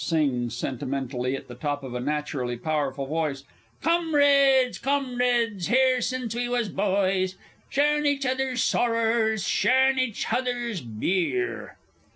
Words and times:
(Sings, 0.03 0.57
sentimentally, 0.57 1.35
at 1.35 1.47
the 1.47 1.53
top 1.53 1.83
of 1.83 1.93
a 1.93 1.99
naturally 1.99 2.57
powerful 2.57 3.05
voice.) 3.05 3.43
"Comrides, 3.83 4.79
Comrides! 4.79 5.67
Hever 5.67 6.01
since 6.01 6.33
we 6.33 6.49
was 6.49 6.69
boys! 6.69 7.35
Sharin' 7.69 8.07
each 8.07 8.25
other's 8.25 8.63
sorrers. 8.63 9.47
Sharin' 9.47 9.99
each 9.99 10.25
hother's 10.25 10.81
beer!" 10.81 11.77